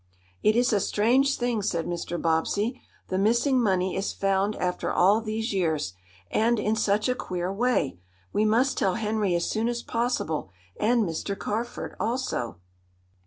[0.41, 2.19] "It is a strange thing," said Mr.
[2.19, 2.81] Bobbsey.
[3.09, 5.93] "The missing money is found after all these years,
[6.31, 7.99] and in such a queer way!
[8.33, 11.37] We must tell Henry as soon as possible, and Mr.
[11.37, 12.57] Carford also."